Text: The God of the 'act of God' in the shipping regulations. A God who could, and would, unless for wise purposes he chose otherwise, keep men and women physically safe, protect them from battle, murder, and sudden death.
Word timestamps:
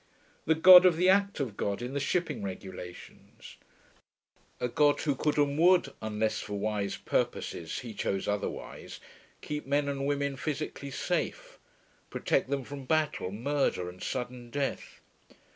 The 0.45 0.55
God 0.55 0.87
of 0.87 0.97
the 0.97 1.09
'act 1.09 1.39
of 1.39 1.55
God' 1.55 1.79
in 1.83 1.93
the 1.93 1.99
shipping 1.99 2.41
regulations. 2.41 3.57
A 4.59 4.67
God 4.67 4.99
who 5.01 5.13
could, 5.13 5.37
and 5.37 5.59
would, 5.59 5.93
unless 6.01 6.39
for 6.39 6.55
wise 6.57 6.97
purposes 6.97 7.77
he 7.81 7.93
chose 7.93 8.27
otherwise, 8.27 8.99
keep 9.41 9.67
men 9.67 9.87
and 9.87 10.07
women 10.07 10.37
physically 10.37 10.89
safe, 10.89 11.59
protect 12.09 12.49
them 12.49 12.63
from 12.63 12.85
battle, 12.85 13.31
murder, 13.31 13.87
and 13.89 14.01
sudden 14.01 14.49
death. 14.49 15.01